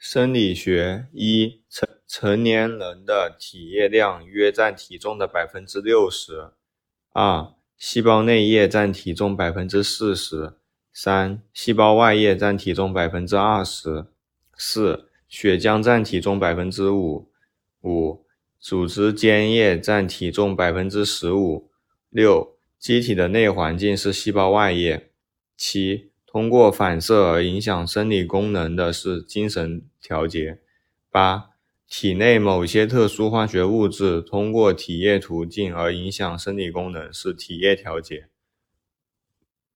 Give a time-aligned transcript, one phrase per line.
[0.00, 6.52] 生理学一成成年人的体液量约占体重的百分之六十。
[7.12, 10.54] 二、细胞内液占体重百分之四十。
[10.90, 14.06] 三、细胞外液占体重百分之二十。
[14.56, 17.30] 四、血浆占体重百分之五。
[17.82, 18.24] 五、
[18.58, 21.70] 组织间液占体重百分之十五。
[22.08, 25.10] 六、机体的内环境是细胞外液。
[25.58, 26.10] 七。
[26.32, 30.60] 通过反射而影响生理功能的是精神调节。
[31.10, 31.50] 八、
[31.88, 38.28] 体内某些特殊化学物质通过体液途径而影响生理功能是体液调节。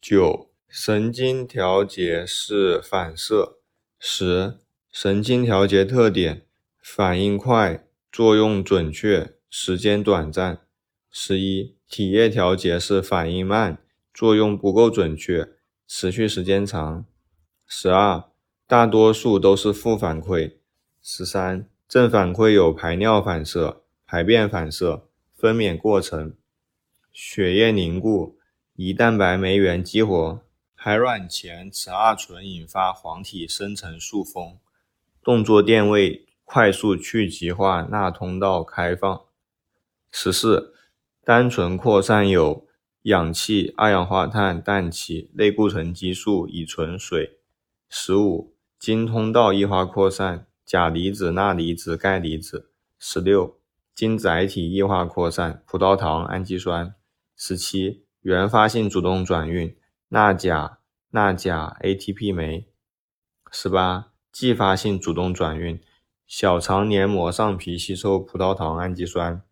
[0.00, 3.58] 九、神经调节是反射。
[3.98, 4.58] 十、
[4.90, 6.46] 神经调节特点：
[6.80, 10.60] 反应快，作用准确，时间短暂。
[11.10, 13.78] 十一、体液调节是反应慢，
[14.14, 15.48] 作用不够准确。
[15.86, 17.06] 持续时间长。
[17.66, 18.24] 十二，
[18.68, 20.56] 大多数都是负反馈。
[21.00, 26.34] 十三，正反馈有排尿反射、排便反射、分娩过程、
[27.10, 28.36] 血液凝固、
[28.76, 30.42] 胰蛋白酶原激活、
[30.76, 34.58] 排卵前雌二醇引发黄体生成束峰、
[35.24, 39.22] 动作电位快速去极化钠通道开放。
[40.12, 40.74] 十四，
[41.24, 42.66] 单纯扩散有。
[43.04, 47.38] 氧气、二氧化碳、氮气、类固醇激素、乙醇、水。
[47.88, 52.70] 十五、经通道异化扩散，钾离子、钠离子、钙离子。
[52.98, 53.58] 十六、
[53.94, 56.94] 经载体异化扩散，葡萄糖、氨基酸。
[57.36, 59.76] 十七、原发性主动转运，
[60.08, 60.78] 钠钾、
[61.10, 62.68] 钠钾 ATP 酶。
[63.50, 65.80] 十八、继发性主动转运，
[66.26, 69.42] 小肠黏膜上皮吸收葡萄糖、氨基酸。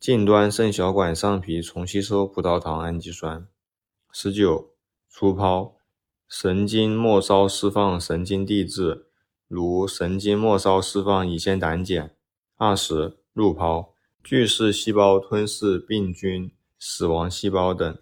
[0.00, 3.46] 近端肾小管上皮重吸收葡萄糖氨基酸。
[4.10, 4.70] 十九，
[5.10, 5.75] 出泡，
[6.28, 9.06] 神经末梢释放神经递质，
[9.46, 12.10] 如神经末梢释放乙酰胆碱。
[12.56, 17.96] 二十，入泡，巨噬细胞吞噬病菌、死亡细胞等。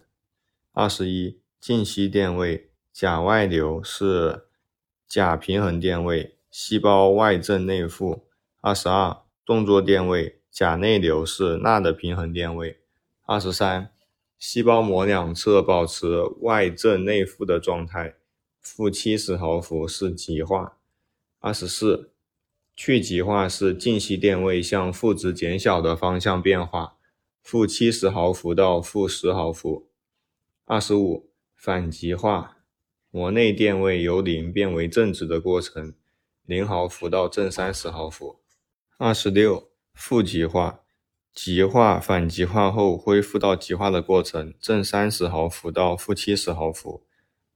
[0.73, 4.47] 二十一，静息电位，钾外流是
[5.07, 8.25] 钾平衡电位，细胞外正内负。
[8.63, 10.41] 二十二，动作电位。
[10.51, 12.79] 钾内流是钠的平衡电位。
[13.27, 13.91] 二十三，
[14.39, 18.15] 细胞膜两侧保持外正内负的状态，
[18.65, 20.79] 负七十毫伏是极化。
[21.39, 22.11] 二十四，
[22.75, 26.97] 去极化是静息电位向负值减小的方向变化，
[27.41, 29.87] 负七十毫伏到负十毫伏。
[30.65, 32.57] 二十五，反极化，
[33.13, 35.95] 膜内电位由零变为正值的过程，
[36.45, 38.41] 零毫伏到正三十毫伏。
[38.99, 39.69] 二十六。
[39.97, 40.81] 负极化，
[41.33, 47.05] 极化反极化后恢复到极化的过程，正三十毫伏到负七十毫伏。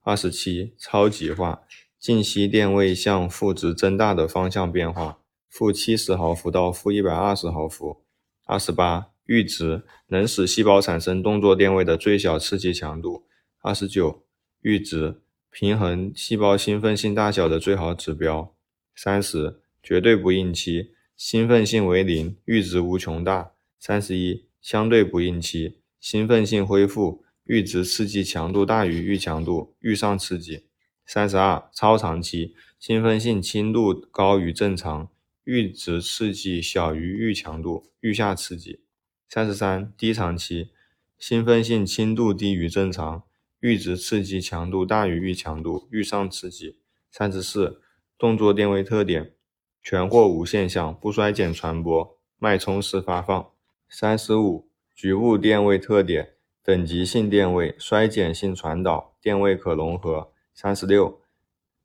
[0.01, 1.61] 二十七，超极化，
[1.99, 8.01] 静息电位向负值增大的方向变化，负七十毫伏到负一百二十毫伏。
[8.45, 13.25] 二十八，阈值，能使细胞产生动作电位的最小刺激强度。
[13.61, 14.23] 二十九，
[14.63, 15.21] 阈值，
[15.51, 18.55] 平衡细胞兴奋性大小的最好指标。
[18.95, 20.91] 三十，绝对不应期。
[21.15, 23.51] 兴奋性为零，阈值无穷大。
[23.77, 30.65] 三十一，相对不应期，兴奋性恢复，阈值刺激强度大于阈强度，阈上刺激。
[31.03, 35.09] 三十二，超长期，兴奋性轻度高于正常，
[35.45, 38.81] 阈值刺激小于阈强度，阈下刺激。
[39.27, 40.69] 三十三，低长期，
[41.17, 43.23] 兴奋性轻度低于正常，
[43.59, 46.77] 阈值刺激强度大于阈强度，阈上刺激。
[47.09, 47.81] 三十四，
[48.19, 49.33] 动作电位特点。
[49.81, 53.49] 全或无现象，不衰减传播，脉冲式发放。
[53.89, 56.33] 三十五，局部电位特点：
[56.69, 60.31] 等级性电位，衰减性传导，电位可融合。
[60.53, 61.19] 三十六，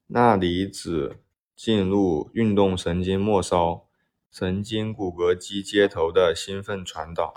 [0.08, 1.16] 钠离子
[1.56, 3.86] 进入运动神经末梢，
[4.30, 7.32] 神经骨骼肌接头的兴奋传导。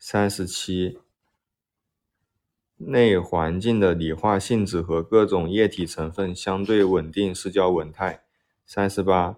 [0.00, 0.98] 三十七，
[2.78, 8.24] 内环境的理化性质和各种液体成分相对稳定是叫稳态。
[8.66, 9.36] 三十八，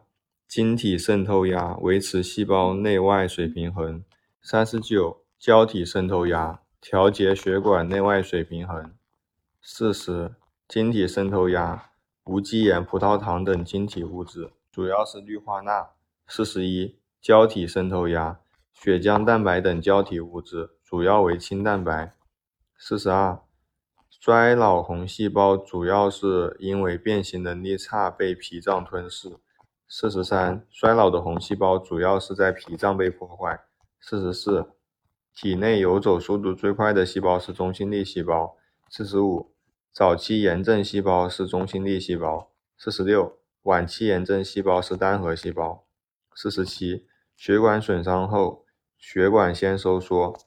[0.48, 4.02] 晶体渗透压维持细胞内外水平衡。
[4.40, 8.92] 三十九，胶体渗透压调节血管内外水平衡。
[9.62, 10.34] 四十，
[10.66, 11.90] 晶体渗透压
[12.24, 15.90] 无机盐、葡萄糖等晶体物质，主要是氯化钠。
[16.26, 18.40] 四十一，胶体渗透压
[18.72, 22.16] 血浆蛋白等胶体物质，主要为清蛋白。
[22.76, 23.40] 四十二。
[24.10, 29.38] 衰老红细胞主要是因为变形能力差被脾脏吞噬。
[29.86, 33.60] 四十三，衰老的红细胞主要是在脾脏被破坏。
[34.00, 34.72] 四十四，
[35.34, 38.56] 体内游走速度最快的细胞是中心粒细胞。
[38.90, 39.52] 四十五，
[39.92, 42.50] 早期炎症细胞是中心粒细胞。
[42.76, 45.84] 四十六，晚期炎症细胞是单核细胞。
[46.34, 47.06] 四十七，
[47.36, 48.64] 血管损伤后，
[48.98, 50.38] 血管先收缩。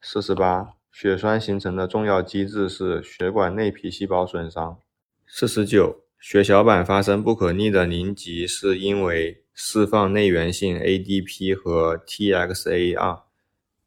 [0.00, 4.78] 四十八，血栓形成的重要机制是血管内皮细胞损伤。
[5.26, 13.22] 四十九，血小板发生不可逆的凝集是因为释放内源性 ADP 和 TXA 二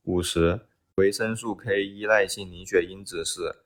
[0.03, 0.61] 五十，
[0.95, 3.57] 维生素 K 依赖性凝血因子是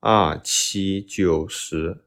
[0.00, 2.03] 二七九十。